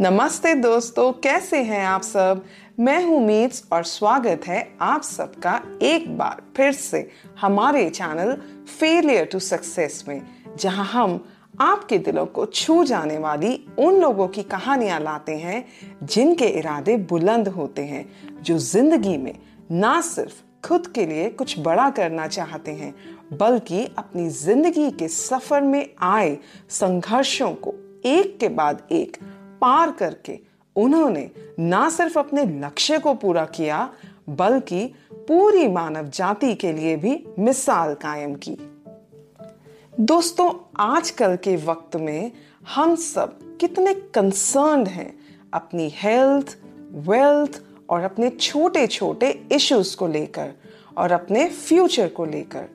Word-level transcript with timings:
नमस्ते 0.00 0.52
दोस्तों, 0.54 1.12
कैसे 1.12 1.62
हैं 1.62 1.84
आप 1.86 2.02
सब? 2.02 2.42
मैं 2.80 3.04
हूँ 3.04 3.20
मीट्स 3.26 3.62
और 3.72 3.84
स्वागत 3.84 4.40
है 4.46 4.76
आप 4.80 5.02
सबका 5.02 5.60
एक 5.82 6.16
बार 6.18 6.42
फिर 6.56 6.72
से 6.72 6.98
हमारे 7.40 7.88
चैनल 7.90 8.32
फेलियर 8.80 9.24
टू 9.24 9.38
सक्सेस 9.38 10.04
में, 10.08 10.22
जहाँ 10.58 10.84
हम 10.84 11.24
आपके 11.60 11.98
दिलों 11.98 12.24
को 12.26 12.44
छू 12.46 12.84
जाने 12.84 13.16
वाली 13.18 13.54
उन 13.78 14.00
लोगों 14.00 14.26
की 14.28 14.42
कहानियाँ 14.42 14.98
लाते 15.00 15.36
हैं, 15.36 15.64
जिनके 16.02 16.46
इरादे 16.48 16.96
बुलंद 16.96 17.48
होते 17.48 17.82
हैं, 17.82 18.04
जो 18.42 18.58
ज़िंदगी 18.58 19.16
में 19.16 19.34
ना 19.70 20.00
सिर्फ़ 20.00 20.66
खुद 20.68 20.86
के 20.86 21.06
लिए 21.06 21.28
कुछ 21.30 21.58
बड़ा 21.58 21.88
करना 21.90 22.26
चाहते 22.26 22.70
हैं, 22.70 22.94
बल्कि 23.32 23.84
अपनी 23.98 24.28
ज़िंदगी 24.28 24.90
के 24.90 25.08
सफ़र 25.08 25.62
में 25.62 25.88
आए 26.02 26.36
संघर्षों 26.70 27.50
को 27.54 27.74
एक 28.04 28.38
के 28.40 28.48
बाद 28.48 28.82
एक 28.92 29.16
पार 29.60 29.90
करके 29.90 30.38
उन्होंने 30.76 31.30
ना 31.58 31.88
सिर्फ़ 31.90 32.18
अपने 32.18 32.44
लक्ष्य 32.44 32.98
को 32.98 33.14
पूरा 33.14 33.44
किया, 33.44 33.92
बल्कि 34.28 34.94
पूरी 35.12 35.68
मानव 35.68 36.08
जाति 36.08 36.54
के 36.54 36.72
लिए 36.72 36.96
भी 36.96 37.24
मिसाल 37.38 37.94
कायम 37.94 38.34
की। 38.34 38.56
दोस्तों, 40.00 40.52
आजकल 40.78 41.36
के 41.36 41.56
वक्त 41.56 41.96
में 41.96 42.32
हम 42.74 42.94
सब 42.94 43.58
कितने 43.60 43.94
कंसर्न 43.94 44.86
हैं 44.86 45.18
अपनी 45.52 45.92
हेल्थ 45.94 46.56
वेल्थ 46.92 47.62
और 47.90 48.00
अपने 48.00 48.30
छोटे 48.30 48.86
छोटे 48.86 49.30
इश्यूज़ 49.52 49.96
को 49.96 50.06
लेकर 50.06 50.52
और 50.98 51.12
अपने 51.12 51.48
फ्यूचर 51.48 52.08
को 52.08 52.24
लेकर। 52.24 52.66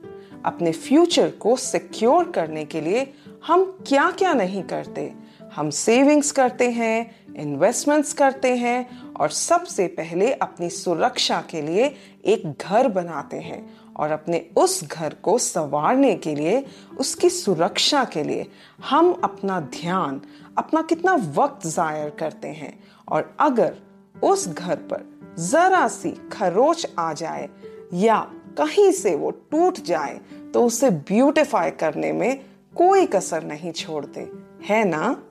अपने 0.44 0.72
फ्यूचर 0.72 1.30
को 1.30 1.56
सिक्योर 1.56 2.30
करने 2.30 2.64
के 2.64 2.80
लिए 2.80 3.12
हम 3.46 3.64
क्या 3.86 4.10
क्या 4.10 4.32
नहीं 4.32 4.62
करते 4.62 5.12
हम 5.56 5.70
सेविंग्स 5.70 6.30
करते 6.32 6.70
हैं 6.70 7.34
इन्वेस्टमेंट्स 7.34 8.12
करते 8.12 8.56
हैं 8.56 9.02
और 9.12 9.30
सबसे 9.30 9.86
पहले 9.86 10.32
अपनी 10.32 10.70
सुरक्षा 10.70 11.44
के 11.50 11.62
लिए 11.62 11.94
एक 12.24 12.54
घर 12.62 12.88
बनाते 12.88 13.36
हैं 13.36 13.78
और 13.96 14.10
अपने 14.10 14.46
उस 14.56 14.84
घर 14.84 15.14
को 15.14 15.38
संवारने 15.38 16.14
के 16.14 16.34
लिए, 16.34 16.64
उसकी 16.98 17.30
सुरक्षा 17.30 18.04
के 18.04 18.22
लिए 18.22 18.46
हम 18.90 19.12
अपना 19.24 19.60
ध्यान, 19.60 20.20
अपना 20.58 20.82
कितना 20.82 21.14
वक्त 21.14 21.66
जायर 21.66 22.10
करते 22.10 22.48
हैं। 22.48 22.84
और 23.08 23.34
अगर 23.40 23.74
उस 24.22 24.48
घर 24.48 24.76
पर 24.76 25.04
जरा 25.38 25.88
सी 25.88 26.10
खरोच 26.32 26.86
आ 26.98 27.12
जाए 27.12 27.48
या 27.94 28.18
कहीं 28.58 28.92
से 28.92 29.14
वो 29.14 29.30
टूट 29.30 29.78
जाए 29.80 30.20
तो 30.54 30.66
उसे 30.66 30.90
ब्यूटिफाई 30.90 31.70
करने 31.70 32.12
में 32.12 32.40
कोई 32.76 33.06
कसर 33.06 33.42
नहीं 33.44 33.72
छोड़ते। 33.72 34.28
है 34.64 34.84
ना? 34.84 35.22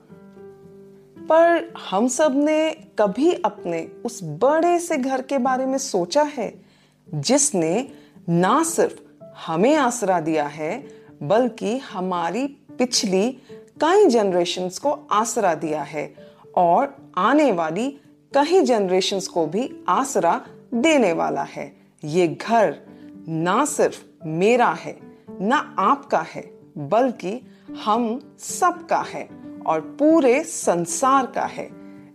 पर 1.28 1.72
हम 1.90 2.08
सबने 2.08 2.70
कभी 2.98 3.32
अपने 3.34 3.88
उस 4.04 4.20
बड़े 4.22 4.78
से 4.78 4.96
घर 4.96 5.22
के 5.22 5.38
बारे 5.38 5.66
में 5.66 5.78
सोचा 5.78 6.22
है, 6.22 6.52
जिसने 7.08 7.88
ना 8.28 8.62
सिर्फ़ 8.62 9.00
हमें 9.46 9.74
आसरा 9.76 10.20
दिया 10.20 10.46
है, 10.46 10.86
बल्कि 11.22 11.76
हमारी 11.78 12.46
पिछली 12.78 13.30
कई 13.80 14.06
जनरेशन्स 14.06 14.78
को 14.78 14.90
आसरा 15.10 15.54
दिया 15.54 15.82
है 15.82 16.14
और 16.56 16.96
आने 17.16 17.52
वाली 17.52 17.88
कई 18.32 18.60
जनरेशन्स 18.60 19.28
को 19.28 19.46
भी 19.46 19.70
आसरा 19.88 20.40
देने 20.74 21.12
वाला 21.12 21.42
है। 21.42 21.76
ये 22.04 22.28
घर 22.28 22.76
ना 23.28 23.64
सिर्फ़ 23.64 24.02
मेरा 24.26 24.70
है, 24.70 24.98
ना 25.40 25.74
आपका 25.78 26.20
है, 26.20 26.42
बल्कि 26.78 27.40
हम 27.84 28.36
सबका 28.38 29.00
है। 29.00 29.41
और 29.66 29.80
पूरे 29.98 30.42
संसार 30.44 31.26
का 31.26 31.44
है। 31.44 31.68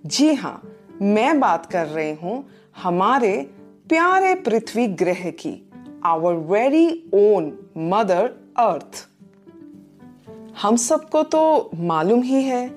जी 0.06 0.34
हाँ 0.34 0.62
मैं 1.02 1.40
बात 1.40 1.66
कर 1.66 1.88
रही 1.88 2.14
हूँ 2.14 2.44
हमारे 2.84 3.36
प्यारे 3.90 4.34
पृथ्वी 4.36 4.88
ग्रह 4.88 5.30
की 5.32 5.54
our 6.06 6.34
very 6.34 6.88
own 7.14 7.52
mother 7.78 8.34
earth 8.58 9.06
हम 10.62 10.76
सबको 10.76 11.24
तो 11.24 11.70
मालूम 11.76 12.22
ही 12.22 12.42
है, 12.44 12.72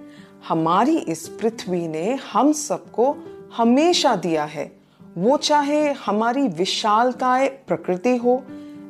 हमारी 0.48 0.97
इस 0.98 1.28
पृथ्वी 1.41 1.86
ने 1.88 2.14
हम 2.32 2.53
सबको 2.53 3.14
हमेशा 3.56 4.14
दिया 4.16 4.44
है। 4.44 4.70
वो 5.19 5.36
चाहे 5.36 5.92
हमारी 5.92 6.47
विशालकाय 6.48 7.48
प्रकृति 7.69 8.16
हो, 8.16 8.42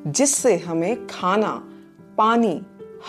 जिससे 0.06 0.56
हमें 0.56 1.06
खाना, 1.06 1.52
पानी, 2.18 2.60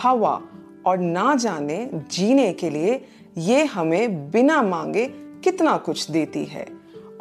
हवा 0.01 0.41
और 0.85 0.97
ना 0.97 1.33
जाने 1.35 1.89
जीने 2.11 2.51
के 2.53 2.69
लिए 2.69 3.01
ये 3.37 3.63
हमें 3.65 4.31
बिना 4.31 4.61
मांगे 4.63 5.05
कितना 5.43 5.77
कुछ 5.77 6.09
देती 6.11 6.43
है। 6.45 6.65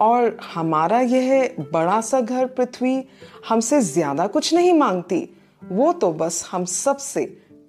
और 0.00 0.36
हमारा 0.44 1.00
यह 1.00 1.54
बड़ा 1.72 2.00
सा 2.00 2.20
घर 2.20 2.46
पृथ्वी 2.48 3.02
हमसे 3.48 3.80
ज़्यादा 3.82 4.26
कुछ 4.26 4.52
नहीं 4.54 4.72
मांगती। 4.72 5.28
वो 5.62 5.92
तो 5.92 6.12
बस 6.12 6.48
हम 6.52 6.64
सबसे 6.64 7.24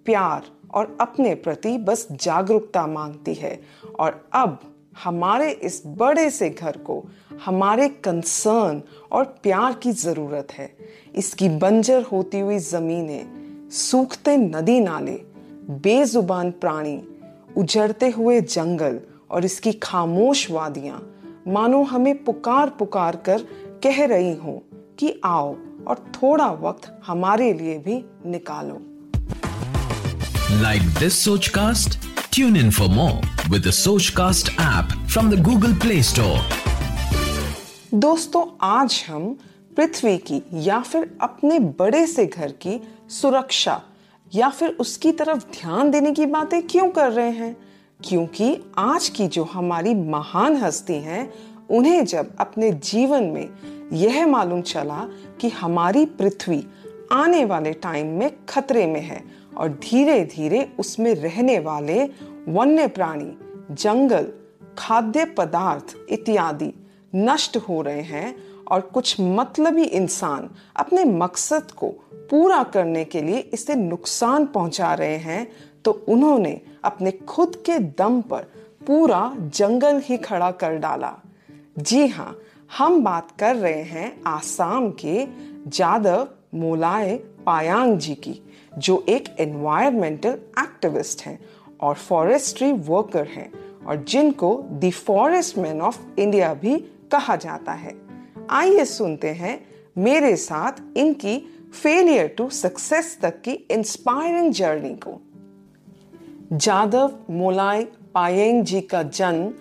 प्यार 0.06 0.44
और 0.74 0.96
अपने 1.02 1.34
प्रति 1.38 1.78
बस 1.80 2.08
जागरूकता 2.14 2.86
मांगती 2.88 3.34
है। 3.34 3.60
और 4.00 4.24
अब 4.34 4.60
हमारे 5.04 5.50
इस 5.52 5.82
बड़े 5.88 6.30
से 6.30 6.50
घर 6.50 6.78
को 6.80 7.04
हमारे 7.46 7.88
कंसर्न 8.04 8.82
और 9.12 9.24
प्यार 9.44 9.74
की 9.74 9.92
ज़रूरत 9.92 10.52
है। 10.52 10.70
इसकी 11.16 11.50
बंजर 11.50 12.02
होती 12.04 12.40
हुई 12.40 12.60
जमीनें, 12.60 13.70
सूखते 13.72 14.36
नदी 14.38 14.80
नाले 14.80 15.20
बेजुबान 15.70 16.52
प्राणी 16.52 17.02
उजड़ते 17.58 18.10
हुए 18.10 18.42
जंगल 18.42 19.00
और 19.32 19.46
इसकी 19.46 19.72
खामोश 19.74 20.50
वादियाँ 20.52 21.02
मानो 21.48 21.84
हमें 21.84 22.24
पुकार 22.24 22.70
पुकार 22.70 23.16
कर 23.16 23.42
कह 23.84 24.06
रही 24.06 24.34
हो 24.36 24.64
कि 25.00 25.20
आओ 25.26 25.56
और 25.88 26.12
थोड़ा 26.16 26.52
वक्त 26.52 27.02
हमारे 27.06 27.54
लिए 27.54 27.78
भी 27.80 28.04
निकालो। 28.26 28.82
Like 30.62 30.82
this 30.82 31.24
Sochcast 31.48 32.00
tune 32.34 32.58
in 32.58 32.72
for 32.72 32.88
more 32.88 33.50
with 33.50 33.70
Sochcast 34.10 34.52
app 34.54 35.08
from 35.08 35.32
the 35.32 35.42
Google 35.44 35.74
Play 35.74 36.02
Store 36.04 36.40
दोस्तों 37.94 38.46
आज 38.62 39.04
हम 39.10 39.38
पृथ्वी 39.78 40.18
की 40.18 40.42
या 40.54 40.80
फिर 40.82 41.18
अपने 41.22 41.60
बड़े 41.60 42.08
से 42.08 42.26
घर 42.26 42.52
की 42.52 42.80
सुरक्षा 43.10 43.82
या 44.36 44.50
फिर 44.50 44.70
उसकी 44.70 45.12
तरफ़ 45.12 45.44
ध्यान 45.44 45.92
देने 45.92 46.12
की 46.12 46.26
बातें 46.26 46.68
क्यों 46.68 46.90
कर 46.90 47.12
रहे 47.12 47.30
हैं? 47.30 47.58
क्योंकि 48.06 48.58
आज 48.78 49.10
की 49.10 49.28
जो 49.28 49.44
हमारी 49.44 49.94
महान 49.94 50.58
हस्ती 50.58 50.94
हैं, 50.94 51.34
उन्हें 51.70 52.06
जब 52.06 52.36
अपने 52.40 52.72
जीवन 52.72 53.24
में 53.24 53.50
यह 53.94 54.28
मालूम 54.28 54.62
चला 54.62 55.10
कि 55.40 55.50
हमारी 55.50 56.06
पृथ्वी 56.06 56.68
आने 57.12 57.46
वाले 57.46 57.74
टाइम 57.74 58.08
में 58.08 58.32
खतरे 58.50 58.88
में 58.88 59.02
है 59.02 59.24
और 59.58 59.70
धीरे 59.70 60.26
धीरे 60.26 60.74
उसमें 60.80 61.16
रहने 61.16 61.60
वाले 61.60 62.04
वन्य 62.48 62.88
प्राणी, 62.88 63.38
जंगल, 63.76 64.34
खाद्य 64.78 65.26
पदार्थ 65.26 65.98
इत्यादि 66.10 66.74
नष्ट 67.16 67.58
हो 67.58 67.82
रहे 67.82 68.02
हैं 68.02 68.51
और 68.72 68.82
कुछ 68.82 69.16
मतलबी 69.20 69.84
इंसान 69.84 70.50
अपने 70.76 71.04
मकसद 71.06 71.72
को 71.72 71.88
पूरा 72.30 72.64
करने 72.64 73.06
के 73.06 73.22
लिए 73.22 73.40
इसे 73.54 73.76
नुकसान 73.76 74.46
पहुँचा 74.46 74.94
रहे 74.94 75.18
हैं 75.18 75.48
तो 75.86 75.92
उन्होंने 76.10 76.62
अपने 76.84 77.12
खुद 77.12 77.56
के 77.56 77.80
दम 77.80 78.22
पर 78.22 78.42
पूरा 78.88 79.36
जंगल 79.38 80.02
ही 80.06 80.18
खड़ा 80.18 80.52
कर 80.52 80.78
डाला। 80.78 81.14
जी 81.80 82.08
हाँ 82.08 82.38
हम 82.78 83.04
बात 83.04 83.32
कर 83.40 83.56
रहे 83.56 83.82
हैं 83.82 84.22
आसाम 84.28 84.90
के 84.92 85.28
जादव 85.68 86.28
मोलाय 86.56 87.16
पायांग 87.46 87.98
जी 87.98 88.16
की, 88.16 88.40
जो 88.78 89.06
एक 89.10 89.36
एनवायरमेंटल 89.40 90.40
एक्टिविस्ट 90.60 91.22
हैं 91.22 91.40
और 91.82 91.96
फॉरेस्ट्री 91.96 92.72
वर्कर 92.72 93.28
हैं 93.28 93.52
और 93.88 94.04
जिनको 94.04 94.56
the 94.72 94.92
forest 94.92 95.58
man 95.58 95.82
of 95.82 96.00
India 96.20 96.54
भी 96.54 96.78
कहा 97.12 97.36
जाता 97.36 97.72
है। 97.72 98.11
आइए 98.52 98.86
सुनते 98.86 99.28
हैं 99.28 99.68
मेरे 99.98 100.36
साथ 100.36 100.98
इनकी 100.98 101.56
फेलियर 101.84 102.28
टू 102.28 102.50
सक्सेस 102.50 103.20
तक 103.22 103.42
की 103.42 103.52
इंस्पायरिंग 103.52 104.54
जर्नी 104.54 104.96
को। 105.08 105.22
जादव 106.58 107.20
मोलाई 107.30 107.84
पायेंग 107.84 108.64
जी 108.64 108.82
का 108.82 109.04
जन्म 109.04 109.54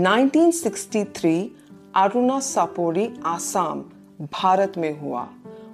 1963 0.00 1.50
अरुणा 1.96 2.40
सापोरी 2.40 3.14
आसाम, 3.24 3.80
भारत 4.20 4.72
में 4.78 5.00
हुआ। 5.00 5.28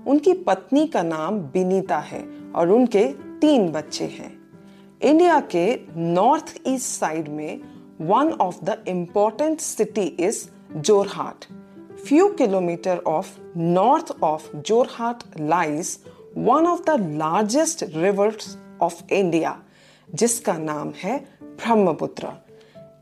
उनकी 0.06 0.32
पत्नी 0.32 0.86
का 0.86 1.02
नाम 1.02 1.38
बिनीता 1.38 1.98
है 1.98 2.28
और 2.54 2.70
उनके 2.70 3.04
तीन 3.40 3.68
बच्चे 3.68 4.04
हैं। 4.04 4.38
इंडिया 5.02 5.40
के 5.40 5.80
नॉर्थ 5.96 6.60
ईस्ट 6.66 7.00
साइड 7.00 7.28
में 7.28 7.60
one 8.00 8.32
of 8.32 8.64
the 8.64 8.84
important 8.88 9.60
city 9.60 10.16
is 10.20 10.48
Jorhat. 10.76 11.61
Few 12.06 12.28
kilometre 12.28 12.98
of 13.06 13.28
north 13.56 14.10
of 14.22 14.56
Jorhat 14.56 15.22
lies 15.40 15.98
one 16.36 16.66
of 16.66 16.80
the 16.82 17.16
largest 17.18 17.84
rivers 17.88 18.56
of 18.82 19.12
India 19.12 19.56
जिसका 20.14 20.52
नाम 20.52 20.92
है 20.96 21.18
ब्रह्मपुत्र। 21.42 22.32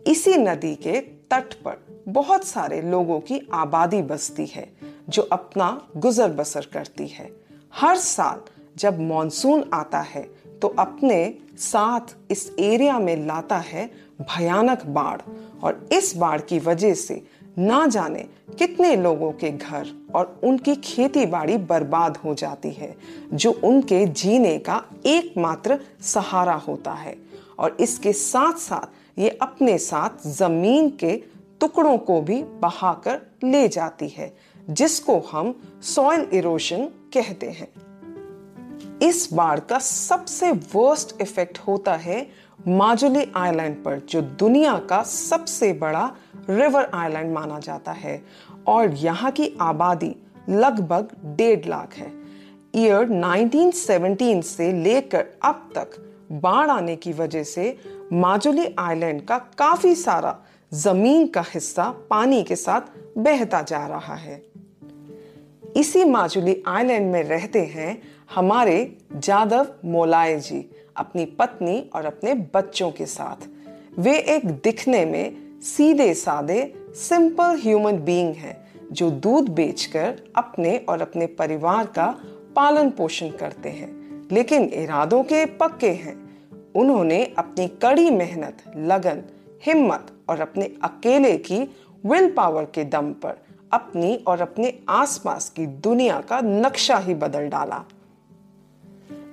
इसी 0.07 0.35
नदी 0.35 0.75
के 0.77 1.01
तट 1.31 1.55
पर 1.55 2.03
बहुत 2.09 2.45
सारे 2.45 2.81
लोगों 2.83 3.19
की 3.21 3.41
आबादी 3.53 4.03
बसती 4.03 4.47
है, 4.47 4.69
जो 5.09 5.23
अपना 5.23 5.71
गुजर 5.97 6.29
बसर 6.31 6.69
करती 6.73 7.07
है। 7.09 7.31
हर 7.75 7.97
साल 7.97 8.43
जब 8.77 9.01
मॉनसून 9.01 9.65
आता 9.75 10.01
है 10.01 10.23
तो 10.63 10.69
अपने 10.79 11.35
साथ 11.59 12.15
इस 12.31 12.51
एरिया 12.59 12.99
में 12.99 13.27
लाता 13.27 13.59
है 13.59 13.91
भयानक 14.21 14.87
बाढ़। 14.87 15.21
और 15.63 15.89
इस 15.93 16.17
बाढ़ 16.17 16.41
की 16.41 16.59
वजह 16.59 16.95
से 16.95 17.23
ना 17.59 17.87
जाने 17.87 18.27
कितने 18.59 18.97
लोगों 18.97 19.33
के 19.33 19.51
घर 19.51 19.89
और 20.15 20.41
उनकी 20.45 20.75
खेती 20.77 21.27
बाड़ी 21.27 21.57
बर्बाद 21.57 22.17
हो 22.17 22.35
जाती 22.35 22.71
है, 22.71 22.97
जो 23.35 23.61
उनके 23.65 24.07
जीने 24.07 24.59
का 24.59 24.85
एकमात्र 25.07 25.79
सहारा 26.01 26.55
होता 26.55 26.93
है। 26.93 27.17
और 27.59 27.77
इसके 27.81 28.13
साथ 28.13 28.53
साथ 28.53 29.19
ये 29.19 29.39
अपने 29.43 29.79
साथ 29.79 30.29
ज़मीन 30.29 30.91
के 30.91 31.23
टुकड़ों 31.61 31.99
को 31.99 32.23
भी 32.23 32.43
बहाकर 32.43 33.21
ले 33.45 33.69
जाती 33.69 34.09
है, 34.09 34.37
जिसको 34.71 35.19
हम 35.19 35.61
सॉइल 35.83 36.27
इरोशन 36.33 36.85
कहते 36.85 37.47
हैं। 37.47 37.69
इस 39.03 39.29
बाढ़ 39.33 39.61
का 39.61 39.79
सबसे 39.79 40.53
वर्स्ट 40.53 41.21
इफ़ेक्ट 41.21 41.59
होता 41.59 41.95
है 41.95 42.31
माजुली 42.69 43.33
आइलैंड 43.37 43.85
पर, 43.85 43.99
जो 43.99 44.23
दुनिया 44.23 44.79
का 44.79 45.03
सबसे 45.03 45.73
बड़ा 45.73 46.13
रिवर 46.51 46.91
आइलैंड 46.95 47.33
माना 47.33 47.59
जाता 47.59 47.93
है। 47.93 48.25
और 48.67 48.95
यहाँ 48.95 49.31
की 49.31 49.57
आबादी 49.61 50.17
लगभग 50.49 51.09
डेढ़ 51.25 51.67
लाख 51.67 51.95
है। 51.95 52.13
ईयर 52.77 53.09
1917 53.09 54.43
से 54.43 54.73
लेकर 54.73 55.27
अब 55.45 55.71
तक 55.79 55.91
बाढ़ 56.33 56.71
आने 56.71 56.97
की 56.97 57.13
वजह 57.13 57.43
से 57.43 57.79
माजुली 58.13 58.75
आइलैंड 58.79 59.23
का 59.23 59.39
काफ़ी 59.39 59.95
सारा 59.95 60.39
ज़मीन 60.75 61.27
का 61.27 61.45
हिस्सा 61.55 61.95
पानी 62.11 62.43
के 62.43 62.57
साथ 62.57 62.81
बहता 63.19 63.63
जा 63.63 63.87
रहा 63.87 64.15
है। 64.15 64.43
इसी 65.77 66.05
माजुली 66.05 66.63
आइलैंड 66.67 67.13
में 67.13 67.23
रहते 67.23 67.61
हैं 67.61 68.03
हमारे 68.35 68.99
जादव 69.17 69.67
मोलाय 69.85 70.41
जी, 70.41 70.71
अपनी 70.97 71.25
पत्नी 71.25 71.91
और 71.95 72.05
अपने 72.05 72.35
बच्चों 72.35 72.91
के 72.91 73.07
साथ। 73.07 73.49
वे 73.99 74.19
एक 74.19 74.47
दिखने 74.47 75.05
में 75.05 75.61
सीधे 75.61 76.15
सादे 76.15 76.75
सिंपल 76.91 77.61
ह्यूमन 77.61 77.97
बीइंग 77.97 78.35
हैं, 78.35 78.69
जो 78.93 79.11
दूध 79.11 79.49
बेचकर 79.49 80.23
अपने 80.37 80.79
और 80.89 81.03
अपने 81.03 81.27
परिवार 81.27 81.87
का 81.87 82.21
पालन 82.57 82.91
पोषण 82.91 83.31
करते 83.31 83.69
हैं। 83.69 84.23
लेकिन 84.33 84.65
इरादों 84.65 85.23
के 85.23 85.47
पक्के 85.47 85.91
हैं। 85.91 86.47
उन्होंने 86.75 87.35
अपनी 87.39 87.69
कड़ी 87.69 88.11
मेहनत, 88.11 88.59
लगन, 88.77 89.23
हिम्मत 89.67 90.07
और 90.29 90.41
अपने 90.41 90.65
अकेले 90.65 91.37
की 91.37 91.77
विल 92.07 92.31
पावर 92.31 92.65
के 92.65 92.85
दम 92.85 93.13
पर 93.13 93.39
अपनी 93.73 94.25
और 94.27 94.41
अपने 94.41 94.79
आसपास 94.89 95.51
की 95.51 95.67
दुनिया 95.67 96.21
का 96.21 96.41
नक्शा 96.41 96.99
ही 96.99 97.15
बदल 97.15 97.49
डाला। 97.49 97.85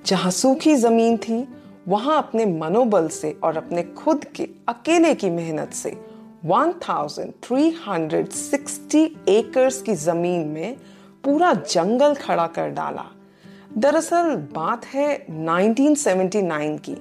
जहाँ 0.07 0.31
सूखी 0.31 0.75
ज़मीन 0.75 1.18
थी, 1.18 1.48
वहाँ 1.88 2.18
अपने 2.18 2.45
मनोबल 2.45 3.07
से 3.07 3.39
और 3.44 3.57
अपने 3.57 3.83
खुद 3.83 4.25
के 4.25 4.50
अकेले 4.68 5.15
की 5.15 5.30
मेहनत 5.30 5.74
से 5.74 5.98
1360 6.45 9.30
एकर्स 9.30 9.81
की 9.81 9.95
ज़मीन 9.95 10.48
में 10.48 10.77
पूरा 11.24 11.54
जंगल 11.54 12.13
खड़ा 12.13 12.48
कर 12.48 12.69
डाला। 12.69 13.06
दरअसल 13.77 14.36
बात 14.36 14.86
है 14.86 15.25
1979 15.30 16.77
की, 16.77 16.95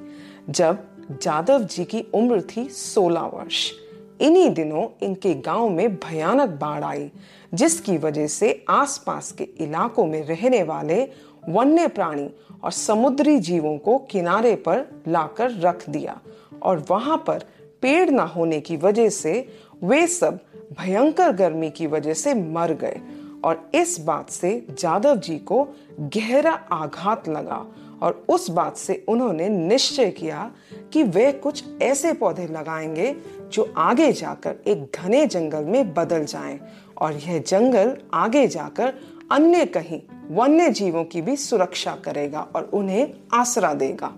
जब 0.51 0.79
जादव 1.23 1.65
जी 1.65 1.85
की 1.85 2.07
उम्र 2.15 2.41
थी 2.41 2.69
16 2.69 3.21
वर्ष। 3.21 3.73
इन्हीं 4.21 4.51
दिनों 4.51 5.07
इनके 5.07 5.35
गाँव 5.35 5.69
में 5.69 5.97
भयानक 5.97 6.49
बाढ़ 6.49 6.85
आई, 6.85 7.11
जिसकी 7.55 7.99
वजह 7.99 8.27
से 8.27 8.65
आसपास 8.69 9.33
के 9.33 9.45
इलाकों 9.45 10.07
में 10.07 10.27
रहने 10.27 10.63
वाले 10.63 11.09
वन्य 11.49 11.89
प्राणी 11.89 12.31
और 12.65 12.73
समुद्री 12.73 13.39
जीवों 13.39 13.79
को 13.79 13.99
किनारे 13.99 14.55
पर 14.57 14.85
लाकर 15.09 15.51
रख 15.51 15.91
दिया 15.91 16.21
और 16.63 16.85
वहाँ 16.91 17.25
पर 17.27 17.45
पेड़ 17.83 18.11
ना 18.11 18.23
होने 18.23 18.61
की 18.61 18.77
वजह 18.77 19.09
से 19.09 19.49
वे 19.85 20.07
सब 20.07 20.39
भयंकर 20.81 21.33
गर्मी 21.33 21.71
की 21.71 21.87
वजह 21.87 22.15
से 22.15 22.35
मर 22.35 22.73
गए 22.73 23.01
और 23.45 23.71
इस 23.75 24.01
बात 24.01 24.31
से 24.31 24.67
जादव 24.79 25.17
जी 25.17 25.39
को 25.39 25.69
गहरा 26.01 26.53
आघात 26.73 27.29
लगा 27.29 27.67
और 28.03 28.25
उस 28.29 28.51
बात 28.51 28.77
से 28.77 29.05
उन्होंने 29.09 29.49
निश्चय 29.49 30.11
किया 30.11 30.51
कि 30.93 31.03
वे 31.03 31.33
कुछ 31.33 31.65
ऐसे 31.83 32.13
पौधे 32.13 32.47
लगाएँगे 32.47 33.17
जो 33.53 33.73
आगे 33.77 34.13
जाकर 34.13 34.57
एक 34.67 34.97
घने 34.97 35.27
जंगल 35.27 35.65
में 35.65 35.95
बदल 35.95 36.25
जाएँ 36.25 36.61
और 36.99 37.13
यह 37.13 37.39
जंगल 37.39 37.97
आगे 38.15 38.47
जाकर 38.47 38.95
अन्य 39.33 39.67
कहीं 39.67 40.03
वन्य 40.31 40.71
जीवों 40.71 41.05
की 41.05 41.23
भी 41.23 41.37
सुरक्षा 41.37 41.97
करेगा 41.97 42.41
और 42.41 42.71
उन्हें 42.75 43.15
आसरा 43.35 43.75
देगा। 43.75 44.13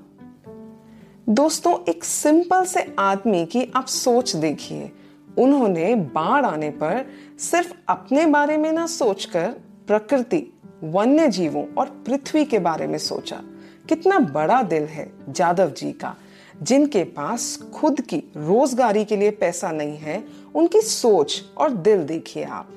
दोस्तों, 1.28 1.90
एक 1.90 2.04
सिंपल 2.04 2.64
से 2.64 2.94
आदमी 2.98 3.46
की 3.46 3.72
आप 3.76 3.86
सोच 3.86 4.36
देखिए। 4.36 4.92
उन्होंने 5.38 5.94
बाढ़ 5.94 6.46
आने 6.46 6.70
पर 6.70 7.06
सिर्फ़ 7.38 7.72
अपने 7.88 8.26
बारे 8.26 8.56
में 8.56 8.72
ना 8.72 8.86
सोचकर 8.86 9.54
प्रकृति, 9.86 10.52
वन्य 10.84 11.28
जीवों 11.28 11.74
और 11.78 11.86
पृथ्वी 11.86 12.44
के 12.44 12.58
बारे 12.58 12.86
में 12.86 12.98
सोचा। 12.98 13.42
कितना 13.88 14.18
बड़ा 14.18 14.62
दिल 14.62 14.82
है 14.82 15.12
जादव 15.28 15.70
जी 15.70 15.92
का, 15.92 16.16
जिनके 16.62 17.04
पास 17.04 17.58
खुद 17.74 18.00
की 18.00 18.16
रोजगारी 18.36 19.04
के 19.04 19.16
लिए 19.16 19.30
पैसा 19.30 19.72
नहीं 19.72 19.98
है। 19.98 20.24
उनकी 20.54 20.80
सोच 20.80 21.44
और 21.58 21.70
दिल 21.70 22.04
देखिए 22.04 22.44
आप। 22.44 22.70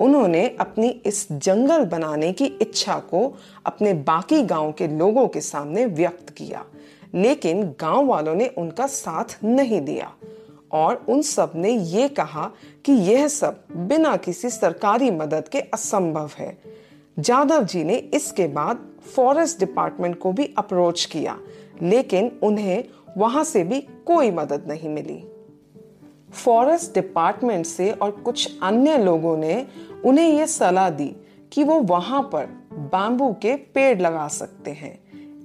उन्होंने 0.00 0.46
अपनी 0.60 0.88
इस 1.06 1.26
जंगल 1.32 1.84
बनाने 1.84 2.32
की 2.32 2.44
इच्छा 2.44 2.98
को 3.10 3.34
अपने 3.66 3.92
बाकी 3.94 4.42
गाँव 4.42 4.72
के 4.72 4.88
लोगों 4.88 5.26
के 5.28 5.40
सामने 5.40 5.86
व्यक्त 5.86 6.30
किया, 6.30 6.64
लेकिन 7.14 7.62
गाँव 7.80 8.06
वालों 8.06 8.34
ने 8.34 8.46
उनका 8.48 8.86
साथ 8.86 9.38
नहीं 9.44 9.80
दिया। 9.80 10.12
और 10.72 11.04
उन 11.08 11.22
सबने 11.22 11.70
ये 11.70 12.08
कहा 12.08 12.50
कि 12.84 12.92
यह 12.92 13.28
सब 13.28 13.64
बिना 13.76 14.16
किसी 14.16 14.50
सरकारी 14.50 15.10
मदद 15.10 15.48
के 15.48 15.60
असंभव 15.60 16.30
है। 16.38 16.56
जाधव 17.18 17.64
जी 17.64 17.84
ने 17.84 17.96
इसके 18.14 18.46
बाद 18.46 18.86
फॉरेस्ट 19.16 19.58
डिपार्टमेंट 19.58 20.18
को 20.18 20.32
भी 20.32 20.54
अप्रोच 20.58 21.04
किया, 21.04 21.38
लेकिन 21.82 22.30
उन्हें 22.42 22.84
वहाँ 23.16 23.44
से 23.44 23.64
भी 23.64 23.80
कोई 24.06 24.30
मदद 24.30 24.64
नहीं 24.68 24.88
मिली। 24.88 25.22
फॉरेस्ट 26.32 26.94
डिपार्टमेंट 26.94 27.66
से 27.66 27.90
और 27.90 28.10
कुछ 28.10 28.58
अन्य 28.62 28.98
लोगों 28.98 29.36
ने 29.36 29.66
उन्हें 30.04 30.28
यह 30.28 30.46
सलाह 30.46 30.90
दी 30.90 31.16
कि 31.52 31.64
वो 31.64 31.80
वहाँ 31.80 32.22
पर 32.22 32.46
बांबू 32.72 33.32
के 33.32 33.56
पेड़ 33.56 34.00
लगा 34.00 34.28
सकते 34.28 34.70
हैं। 34.70 35.02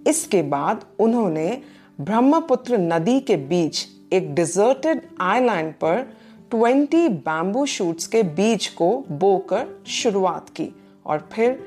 इसके 0.08 0.42
बाद 0.42 0.86
उन्होंने 1.00 1.62
ब्रह्मपुत्र 2.02 2.78
नदी 2.78 3.20
के 3.20 3.36
बीच 3.36 3.88
एक 4.14 4.36
डिजर्टेड 4.36 5.02
आइलैंड 5.22 5.74
पर 5.74 6.18
20 6.56 7.10
बैम्बू 7.10 7.66
शूट्स 7.66 8.08
के 8.08 8.24
बीज 8.24 8.68
को 8.68 9.06
बोकर 9.12 9.84
शुरुआत 9.88 10.50
की 10.50 10.70
और 11.06 11.30
फिर 11.32 11.60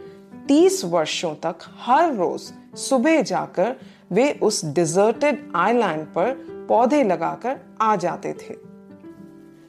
30 0.49 0.85
वर्षों 0.85 1.35
तक 1.35 1.57
हर 1.79 2.15
रोज 2.15 2.41
सुबह 2.79 3.23
जाकर 3.23 3.77
वे 4.13 4.39
उस 4.43 4.65
डिजर्टेड 4.65 5.53
आइलैंड 5.57 6.07
पर 6.07 6.31
पौधे 6.69 7.05
लगाकर 7.05 7.59
आ 7.81 7.97
जाते 7.97 8.33
थे। 8.33 8.70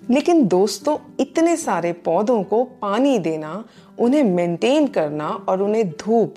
लेकिन 0.10 0.48
दोस्तों, 0.48 0.98
इतने 1.20 1.58
सारे 1.58 1.94
पौधों 1.94 2.44
को 2.44 2.64
पानी 2.64 3.20
देना, 3.20 3.66
उन्हें 4.00 4.24
मेंटेन 4.24 4.88
करना 4.88 5.30
और 5.30 5.62
उन्हें 5.62 5.90
धूप, 5.90 6.36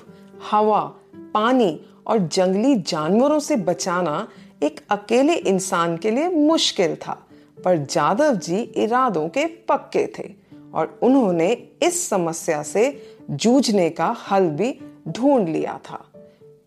हवा, 0.51 0.95
पानी 1.35 1.81
और 2.07 2.19
जंगली 2.19 2.77
जानवरों 2.77 3.39
से 3.39 3.57
बचाना 3.57 4.29
एक 4.63 4.81
अकेले 4.91 5.35
इंसान 5.35 5.97
के 5.97 6.11
लिए 6.11 6.29
मुश्किल 6.29 6.97
था। 6.97 7.27
पर 7.65 7.77
जादव 7.77 8.35
जी 8.35 8.57
इरादों 8.57 9.29
के 9.29 9.47
पक्के 9.47 10.13
थे 10.19 10.33
और 10.75 10.99
उन्होंने 11.03 11.53
इस 11.83 12.09
समस्या 12.09 12.63
से 12.63 13.03
जूझने 13.31 13.91
का 13.91 14.17
हल 14.31 14.47
भी 14.47 14.79
ढूंढ 15.09 15.49
लिया 15.49 15.81
था। 15.91 16.05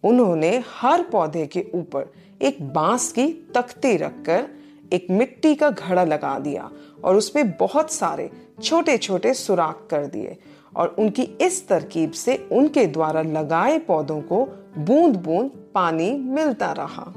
उन्होंने 0.03 0.63
हर 0.81 1.01
पौधे 1.01 1.45
के 1.45 1.65
ऊपर 1.75 2.13
एक 2.41 2.73
बाँस 2.73 3.11
की 3.11 3.51
तख्ती 3.55 3.97
रखकर 3.97 4.47
एक 4.93 5.07
मिट्टी 5.11 5.55
का 5.55 5.69
घड़ा 5.69 6.03
लगा 6.03 6.39
दिया 6.39 6.71
और 7.03 7.15
उसमें 7.15 7.51
बहुत 7.51 7.91
सारे 7.91 8.29
छोटे 8.63 8.97
छोटे 8.97 9.33
सुराख 9.33 9.87
कर 9.89 10.05
दिए 10.05 10.37
और 10.75 10.95
उनकी 10.99 11.23
इस 11.23 11.67
तरकीब 11.67 12.11
से 12.11 12.47
उनके 12.51 12.85
द्वारा 12.85 13.21
लगाए 13.21 13.79
पौधों 13.79 14.21
को 14.21 14.45
बूंद 14.77 15.15
बूंद 15.15 15.51
पानी 15.73 16.11
मिलता 16.11 16.71
रहा। 16.71 17.13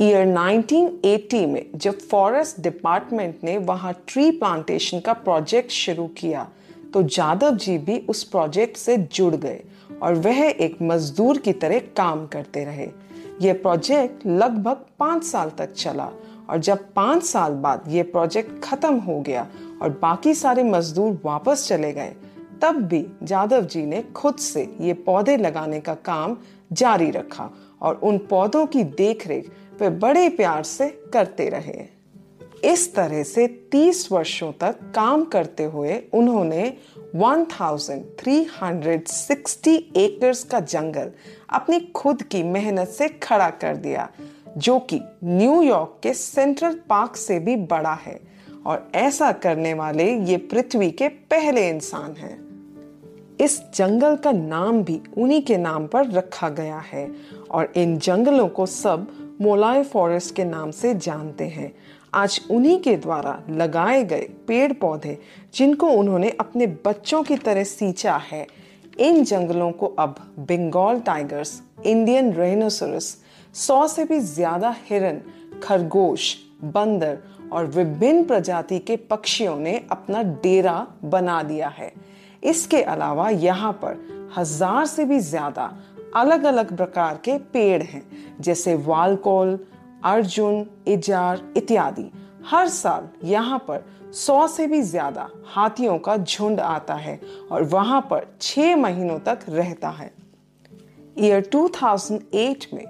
ईयर 0.00 0.26
1980 0.26 1.46
में 1.46 1.66
जब 1.74 1.98
फॉरेस्ट 1.98 2.60
डिपार्टमेंट 2.60 3.38
ने 3.44 3.58
वहाँ 3.58 4.04
ट्री 4.08 4.30
प्लांटेशन 4.30 5.00
का 5.00 5.12
प्रोजेक्ट 5.12 5.70
शुरू 5.70 6.06
किया 6.06 6.48
तो 6.94 7.02
जादव 7.02 7.56
जी 7.56 7.78
भी 7.78 7.98
उस 7.98 8.24
प्रोजेक्ट 8.24 8.76
से 8.76 8.96
जुड़ 8.96 9.34
गए 9.34 9.62
और 10.02 10.14
वह 10.14 10.38
एक 10.38 10.76
मजदूर 10.82 11.38
की 11.38 11.52
तरह 11.52 11.78
काम 11.78 12.26
करते 12.26 12.64
रहे। 12.64 12.88
यह 13.42 13.54
प्रोजेक्ट 13.54 14.26
लगभग 14.26 14.76
पाँच 14.98 15.24
साल 15.24 15.50
तक 15.50 15.72
चला 15.72 16.10
और 16.50 16.58
जब 16.58 16.92
पाँच 16.92 17.24
साल 17.24 17.52
बाद 17.52 17.84
यह 17.88 18.02
प्रोजेक्ट 18.02 18.64
खत्म 18.64 18.94
हो 18.94 19.20
गया 19.20 19.46
और 19.82 19.98
बाकी 20.02 20.34
सारे 20.34 20.62
मजदूर 20.62 21.20
वापस 21.24 21.68
चले 21.68 21.92
गए, 21.92 22.14
तब 22.62 22.76
भी 22.76 23.06
जादव 23.22 23.62
जी 23.62 23.86
ने 23.86 24.02
खुद 24.02 24.36
से 24.36 24.76
ये 24.80 24.92
पौधे 24.92 25.36
लगाने 25.36 25.80
का 25.80 25.94
काम 25.94 26.36
जारी 26.72 27.10
रखा 27.10 27.50
और 27.82 27.94
उन 27.94 28.18
पौधों 28.18 28.66
की 28.66 28.84
देखरेख 28.84 29.52
वे 29.80 29.90
बड़े 29.90 30.28
प्यार 30.28 30.62
से 30.62 31.10
करते 31.12 31.48
रहे। 31.48 31.94
इस 32.72 32.94
तरह 32.94 33.22
से 33.22 33.68
30 33.72 34.12
वर्षों 34.12 34.52
तक 34.52 34.76
काम 34.94 35.24
करते 35.24 35.64
हुए 35.64 36.02
उन्होंने 36.12 36.76
1360 37.16 39.78
एकर्स 39.96 40.44
का 40.44 40.60
जंगल 40.60 41.12
अपनी 41.50 41.80
खुद 41.80 42.22
की 42.22 42.42
मेहनत 42.42 42.88
से 42.88 43.08
खड़ा 43.08 43.50
कर 43.50 43.76
दिया 43.76 44.10
जो 44.58 44.78
कि 44.78 45.00
न्यूयॉर्क 45.24 45.98
के 46.02 46.14
सेंट्रल 46.14 46.74
पार्क 46.74 47.16
से 47.16 47.38
भी 47.38 47.56
बड़ा 47.56 47.92
है 47.92 48.20
और 48.66 48.90
ऐसा 48.94 49.32
करने 49.32 49.74
वाले 49.74 50.12
ये 50.18 50.36
पृथ्वी 50.36 50.90
के 50.90 51.08
पहले 51.08 51.68
इंसान 51.68 52.12
हैं। 52.12 52.44
इस 53.40 53.62
जंगल 53.74 54.16
का 54.16 54.32
नाम 54.32 54.82
भी 54.82 55.00
उन्हीं 55.18 55.42
के 55.42 55.56
नाम 55.56 55.86
पर 55.86 56.10
रखा 56.10 56.48
गया 56.48 56.78
है 56.78 57.10
और 57.50 57.72
इन 57.76 57.98
जंगलों 57.98 58.48
को 58.48 58.66
सब 58.66 59.06
मोलाय 59.40 59.82
फॉरेस्ट 59.82 60.34
के 60.36 60.44
नाम 60.44 60.70
से 60.70 60.94
जानते 60.94 61.44
हैं। 61.44 61.74
आज 62.14 62.40
उन्हीं 62.50 62.78
के 62.78 62.96
द्वारा 62.96 63.42
लगाए 63.50 64.04
गए 64.04 64.28
पेड़ 64.48 64.72
पौधे 64.72 65.18
जिनको 65.54 65.88
उन्होंने 65.88 66.30
अपने 66.30 66.66
बच्चों 66.66 67.22
की 67.22 67.36
तरह 67.36 67.64
सींचा 67.64 68.16
है, 68.16 68.46
इन 69.00 69.24
जंगलों 69.24 69.70
को 69.72 69.86
अब 69.86 70.34
बंगाल 70.38 71.00
टाइगर्स, 71.00 71.62
इंडियन 71.86 72.32
रेनोसरस 72.32 73.23
सौ 73.54 73.86
से 73.88 74.04
भी 74.04 74.18
ज़्यादा 74.20 74.74
हिरन, 74.88 75.20
खरगोश, 75.62 76.34
बंदर 76.64 77.18
और 77.52 77.66
विभिन्न 77.66 78.24
प्रजाति 78.24 78.78
के 78.78 78.96
पक्षियों 78.96 79.56
ने 79.56 79.76
अपना 79.90 80.22
डेरा 80.22 80.86
बना 81.04 81.42
दिया 81.42 81.68
है। 81.68 81.92
इसके 82.42 82.82
अलावा 82.82 83.28
यहाँ 83.30 83.72
पर 83.84 84.32
हज़ार 84.36 84.86
से 84.86 85.04
भी 85.04 85.18
ज़्यादा 85.20 85.72
अलग 86.16 86.44
अलग 86.44 86.76
प्रकार 86.76 87.20
के 87.24 87.36
पेड़ 87.52 87.82
हैं, 87.82 88.02
जैसे 88.40 88.74
वालकोल, 88.74 89.58
अर्जुन, 90.04 90.66
इजार 90.86 91.42
इत्यादि। 91.56 92.10
हर 92.46 92.68
साल 92.68 93.08
यहाँ 93.24 93.58
पर 93.68 93.84
सौ 94.14 94.46
से 94.48 94.66
भी 94.66 94.80
ज़्यादा 94.82 95.28
हाथियों 95.46 95.98
का 95.98 96.16
झुंड 96.16 96.60
आता 96.60 96.94
है 96.94 97.18
और 97.52 97.62
वहाँ 97.64 98.00
पर 98.10 98.26
छह 98.40 98.76
महीनों 98.76 99.18
तक 99.18 99.38
रहता 99.48 99.88
है। 99.90 100.12
ईयर 101.16 101.48
2008 101.52 102.66
में 102.72 102.84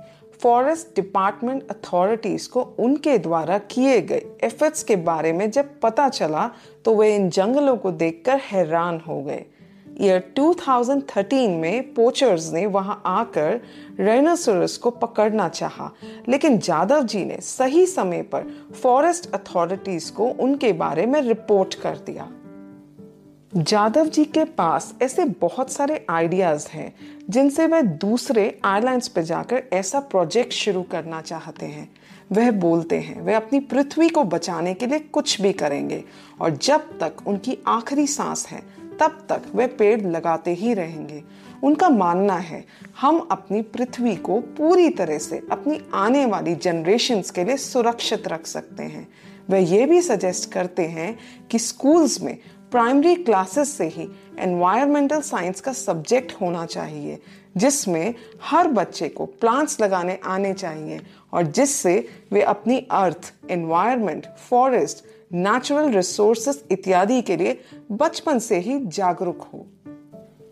फॉरेस्ट 0.44 0.88
डिपार्टमेंट 0.96 1.62
अथॉरिटीज 1.70 2.46
को 2.46 2.62
उनके 2.78 3.16
द्वारा 3.18 3.58
किए 3.58 4.00
गए 4.00 4.22
एफर्ट्स 4.44 4.82
के 4.82 4.96
बारे 4.96 5.32
में 5.32 5.50
जब 5.50 5.68
पता 5.82 6.08
चला 6.08 6.50
तो 6.84 6.94
वे 6.94 7.14
इन 7.16 7.28
जंगलों 7.30 7.76
को 7.76 7.90
देखकर 7.92 8.40
हैरान 8.42 9.00
हो 9.08 9.20
गए। 9.22 9.44
ईयर 10.00 10.22
2013 10.38 11.48
में 11.50 11.92
पोचर्स 11.94 12.52
ने 12.52 12.66
वहाँ 12.66 13.00
आकर 13.06 13.60
रेनासोरस 14.00 14.76
को 14.76 14.90
पकड़ना 14.90 15.48
चाहा, 15.48 15.90
लेकिन 16.28 16.58
जादव 16.58 17.02
जी 17.02 17.24
ने 17.24 17.40
सही 17.40 17.86
समय 17.86 18.22
पर 18.22 18.50
फॉरेस्ट 18.82 19.32
अथॉरिटीज 19.34 20.10
को 20.10 20.26
उनके 20.26 20.72
बारे 20.72 21.06
में 21.06 21.20
रिपोर्ट 21.22 21.74
कर 21.74 21.98
दिया। 22.06 22.28
जादव 23.56 24.06
जी 24.06 24.25
के 24.25 24.44
पास 24.44 24.94
ऐसे 25.02 25.25
बहुत 25.25 25.73
सारे 25.73 26.06
आइडियाज़ 26.11 26.68
हैं, 26.68 26.94
जिनसे 27.30 27.66
वह 27.66 27.80
दूसरे 27.80 28.58
आइलैंड्स 28.64 29.08
पर 29.08 29.23
जाकर 29.23 29.62
ऐसा 29.73 30.00
प्रोजेक्ट 30.00 30.52
शुरू 30.52 30.82
करना 30.82 31.20
चाहते 31.20 31.66
हैं। 31.66 31.90
वह 32.32 32.50
बोलते 32.50 32.99
हैं, 32.99 33.20
वह 33.20 33.37
अपनी 33.37 33.61
पृथ्वी 33.61 34.08
को 34.08 34.25
बचाने 34.25 34.75
के 34.75 34.87
लिए 34.87 34.99
कुछ 34.99 35.40
भी 35.40 35.52
करेंगे 35.52 36.04
और 36.40 36.56
जब 36.56 36.99
तक 36.99 37.12
उनकी 37.26 37.58
आखिरी 37.66 38.06
सांस 38.06 38.46
है, 38.46 38.62
तब 39.00 39.26
तक 39.28 39.42
वे 39.54 39.66
पेड़ 39.66 40.00
लगाते 40.00 40.54
ही 40.54 40.75
रहेंगे। 40.75 41.23
उनका 41.62 41.88
मानना 41.88 42.37
है, 42.37 42.64
हम 43.00 43.28
अपनी 43.30 43.62
पृथ्वी 43.62 44.16
को 44.16 44.40
पूरी 44.40 44.88
तरह 44.90 45.18
से 45.18 45.42
अपनी 45.50 45.80
आने 45.94 46.26
वाली 46.26 46.54
जनरेशन 46.54 47.23
के 47.34 47.44
लिए 47.44 47.56
सुरक्षित 47.56 48.28
रख 48.28 48.46
सकते 48.46 48.82
हैं। 48.82 49.08
वे 49.50 49.61
ये 49.61 49.87
भी 49.87 50.02
सजेस्ट 50.02 50.52
करते 50.52 50.82
हैं 50.82 51.18
कि 51.50 51.58
स्कूल्स 51.58 52.23
में 52.23 52.38
प्राइमरी 52.75 53.14
क्लासेस 53.14 53.76
से 53.76 53.88
ही 53.88 54.09
एनवायरमेंटल 54.38 55.21
साइंस 55.21 55.61
का 55.61 55.73
सब्जेक्ट 55.73 56.33
होना 56.40 56.66
चाहिए, 56.66 57.19
जिसमें 57.57 58.14
हर 58.43 58.69
बच्चे 58.69 59.09
को 59.09 59.26
प्लांट्स 59.26 59.81
लगाने 59.81 60.19
आने 60.25 60.52
चाहिए 60.52 61.00
और 61.33 61.43
जिससे 61.43 62.09
वे 62.33 62.43
अपनी 62.43 62.87
earth 62.90 63.35
environment 63.50 64.26
forest 64.26 65.04
natural 65.33 65.90
resources 65.90 66.64
इत्यादि 66.71 67.23
के 67.23 67.37
लिए 67.37 67.61
बचपन 67.93 68.38
से 68.38 68.59
ही 68.59 68.87
जागरूक 68.87 69.43
हो। 69.43 69.66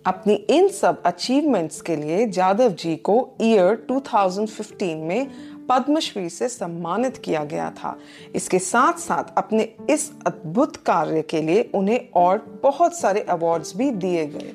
अपनी 0.06 0.34
इन 0.34 0.68
सब 0.68 1.02
अचीवमेंट्स 1.02 1.80
के 1.80 1.96
लिए 1.96 2.26
जादव 2.26 2.70
जी 2.70 2.96
को 2.96 3.34
ईयर 3.40 3.86
2015 3.90 4.96
में 4.96 5.30
पद्मश्री 5.72 6.28
से 6.28 6.48
सम्मानित 6.48 7.16
किया 7.16 7.44
गया 7.44 7.70
था। 7.70 7.98
इसके 8.34 8.58
साथ 8.58 8.92
साथ 8.92 9.24
अपने 9.38 9.68
इस 9.90 10.10
अद्भुत 10.26 10.76
कार्य 10.76 11.22
के 11.22 11.42
लिए 11.42 11.70
उन्हें 11.74 12.08
और 12.14 12.60
बहुत 12.62 12.98
सारे 12.98 13.20
अवार्ड्स 13.20 13.76
भी 13.76 13.90
दिए 13.90 14.26
गए। 14.26 14.54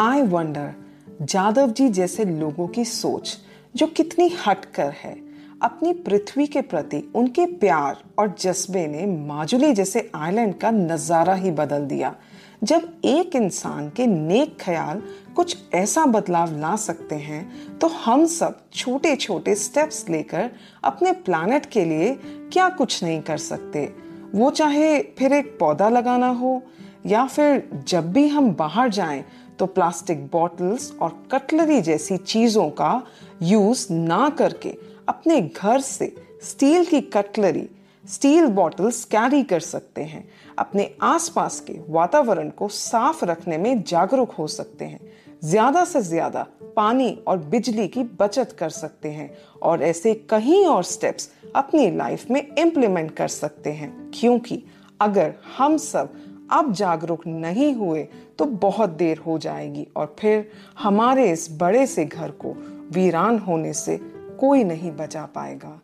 आई 0.00 0.22
वंडर 0.22 0.74
जादव 1.22 1.70
जी 1.70 1.88
जैसे 1.88 2.24
लोगों 2.24 2.68
की 2.68 2.84
सोच, 2.84 3.38
जो 3.76 3.86
कितनी 3.86 4.28
हटकर 4.46 4.90
है, 4.90 5.16
अपनी 5.62 5.92
पृथ्वी 5.92 6.46
के 6.46 6.60
प्रति 6.60 7.12
उनके 7.14 7.46
प्यार 7.46 8.02
और 8.18 8.34
जज्बे 8.40 8.86
ने 8.86 9.06
माजुली 9.06 9.72
जैसे 9.72 10.10
आइलैंड 10.14 10.54
का 10.54 10.70
नज़ारा 10.70 11.34
ही 11.34 11.50
बदल 11.50 11.84
दिया। 11.84 12.14
जब 12.64 12.92
एक 13.04 13.36
इंसान 13.36 13.88
के 13.88 14.06
नेक 14.06 14.56
ख्याल 14.60 15.02
कुछ 15.36 15.56
ऐसा 15.74 16.06
बदलाव 16.06 16.58
ला 16.58 16.76
सकते 16.76 17.14
हैं 17.14 17.78
तो 17.78 17.86
हम 17.86 18.26
सब 18.26 18.60
छोटे 18.74 19.16
छोटे 19.16 19.54
स्टेप्स 19.54 20.08
लेकर 20.08 20.50
अपने 20.84 21.12
प्लानट 21.12 21.66
के 21.66 21.84
लिए 21.84 22.14
क्या 22.24 22.68
कुछ 22.68 23.04
नहीं 23.04 23.20
कर 23.20 23.38
सकते? 23.38 23.92
वो 24.34 24.50
चाहे 24.50 25.00
फिर 25.00 25.32
एक 25.32 25.58
पौधा 25.58 25.88
लगाना 25.88 26.28
हो, 26.28 26.62
या 27.06 27.26
फिर 27.26 27.70
जब 27.88 28.12
भी 28.12 28.28
हम 28.28 28.50
बाहर 28.52 28.88
जाएँ 28.88 29.24
तो 29.58 29.66
प्लास्टिक 29.66 30.26
बॉटल्स 30.26 30.92
और 31.02 31.28
कटलरी 31.32 31.80
जैसी 31.80 32.16
चीज़ों 32.16 32.70
का 32.70 33.06
यूज़ 33.42 33.92
ना 33.92 34.28
करके 34.28 34.76
अपने 35.08 35.40
घर 35.40 35.80
से 35.80 36.14
स्टील 36.42 36.84
की 36.84 37.00
कटलरी 37.00 37.68
स्टील 38.04 38.46
बॉटल्स 38.46 39.04
कैरी 39.04 39.42
कर 39.42 39.60
सकते 39.60 40.02
हैं। 40.02 40.24
अपने 40.58 40.90
आसपास 41.02 41.58
के 41.60 41.78
वातावरण 41.88 42.50
को 42.50 42.68
साफ़ 42.68 43.24
रखने 43.24 43.58
में 43.58 43.82
जागरूक 43.82 44.32
हो 44.32 44.46
सकते 44.46 44.84
हैं। 44.84 45.00
ज़्यादा 45.42 45.84
से 45.84 46.00
ज़्यादा 46.02 46.46
पानी 46.76 47.10
और 47.28 47.38
बिजली 47.38 47.86
की 47.88 48.02
बचत 48.20 48.54
कर 48.58 48.70
सकते 48.70 49.08
हैं 49.08 49.30
और 49.62 49.82
ऐसे 49.82 50.14
कहीं 50.30 50.64
और 50.66 50.84
स्टेप्स 50.84 51.30
अपनी 51.56 51.90
लाइफ 51.90 52.30
में 52.30 52.40
इम्प्लीमेंट 52.58 53.10
कर 53.10 53.28
सकते 53.28 53.72
हैं। 53.72 53.90
क्योंकि 54.14 54.62
अगर 55.00 55.34
हम 55.58 55.76
सब 55.76 56.14
अब 56.52 56.72
जागरूक 56.72 57.26
नहीं 57.26 57.74
हुए 57.74 58.02
तो 58.38 58.44
बहुत 58.44 58.90
देर 58.90 59.18
हो 59.18 59.38
जाएगी 59.38 59.86
और 59.96 60.14
फिर 60.20 60.50
हमारे 60.78 61.30
इस 61.32 61.48
बड़े 61.60 61.86
से 61.86 62.04
घर 62.04 62.30
को 62.42 62.52
वीरान 62.94 63.38
होने 63.38 63.72
से 63.72 63.98
कोई 64.40 64.64
नहीं 64.64 64.90
बचा 64.92 65.24
पाएगा। 65.34 65.80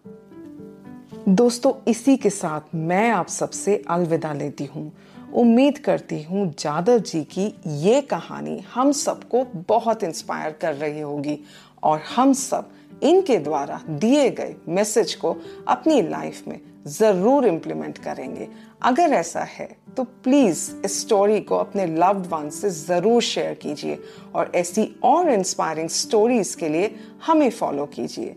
दोस्तों, 1.29 1.73
इसी 1.89 2.17
के 2.17 2.31
साथ 2.31 2.75
मैं 2.75 3.11
आप 3.11 3.29
सबसे 3.29 3.75
अलविदा 3.91 4.33
लेती 4.33 4.65
हूँ। 4.65 4.91
उम्मीद 5.35 5.79
करती 5.79 6.23
हूँ 6.23 6.47
जादव 6.59 6.99
जी 7.01 7.23
की 7.33 7.45
ये 7.79 8.01
कहानी 8.03 8.59
हम 8.75 8.93
सबको 8.93 9.45
बहुत 9.69 10.05
इंस्पायर 10.05 10.53
कर 10.61 10.75
रही 10.75 11.01
होगी 11.01 11.39
और 11.83 12.01
हम 12.17 12.33
सब 12.33 12.71
इनके 13.03 13.37
द्वारा 13.39 13.81
दिए 13.91 14.29
गए 14.31 14.55
मैसेज 14.69 15.15
को 15.15 15.37
अपनी 15.69 16.01
लाइफ 16.03 16.49
में 16.49 16.59
ज़रूर 16.89 17.47
इम्प्लीमेंट 17.47 17.99
करेंगे। 17.99 18.49
अगर 18.83 19.13
ऐसा 19.13 19.41
है 19.43 19.69
तो 19.97 20.05
प्लीज़ 20.25 20.71
इस 20.85 21.01
स्टोरी 21.01 21.41
को 21.41 21.57
अपने 21.57 21.87
लव्ड 21.87 22.27
वन 22.27 22.49
से 22.51 22.71
ज़रूर 22.71 23.23
शेयर 23.23 23.55
कीजिए 23.55 23.99
और 24.35 24.53
ऐसी 24.55 24.95
और 25.05 25.31
इंस्पायरिंग 25.31 25.89
स्टोरीज 25.91 26.55
के 26.55 26.69
लिए 26.69 26.95
हमें 27.27 27.51
फॉलो 27.51 27.87
कीजिए। 27.87 28.37